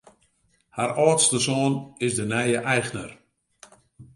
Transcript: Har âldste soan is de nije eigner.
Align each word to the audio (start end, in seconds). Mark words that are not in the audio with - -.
Har 0.77 0.89
âldste 1.05 1.39
soan 1.45 1.75
is 2.07 2.13
de 2.19 2.25
nije 2.33 2.59
eigner. 2.75 3.11